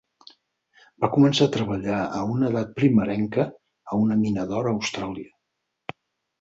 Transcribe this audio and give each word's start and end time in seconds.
Va 1.03 1.09
començar 1.15 1.47
a 1.49 1.51
treballar 1.57 1.99
a 2.21 2.23
una 2.37 2.49
edat 2.53 2.73
primerenca, 2.81 3.47
a 3.95 4.03
una 4.07 4.21
mina 4.25 4.51
d"or 4.55 4.73
a 4.73 4.77
Austràlia. 4.81 5.99